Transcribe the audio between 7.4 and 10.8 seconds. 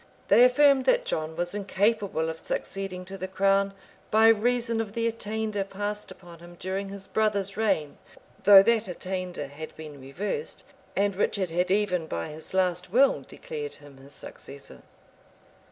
reign; though that attainder had been reversed,